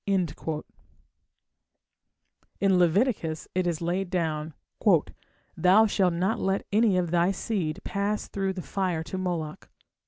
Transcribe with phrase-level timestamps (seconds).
[0.07, 0.27] In
[2.59, 4.55] Leviticus it is laid down:
[5.55, 9.69] "Thou shalt not let any of thy seed pass through the fire to Moloch".